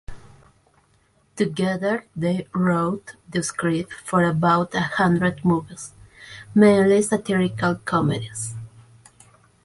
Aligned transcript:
Together, 1.35 2.07
they 2.15 2.47
wrote 2.55 3.17
the 3.29 3.43
script 3.43 3.93
for 4.03 4.23
about 4.23 4.73
a 4.73 4.79
hundred 4.79 5.45
movies, 5.45 5.91
mainly 6.55 7.03
satirical 7.03 7.75
comedies. 7.75 8.55